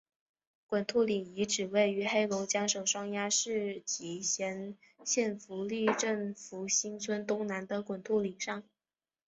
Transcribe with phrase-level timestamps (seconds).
[0.65, 8.63] 滚兔岭遗址位于黑龙江省双鸭山市集贤县福利镇福兴村东南的滚兔岭上。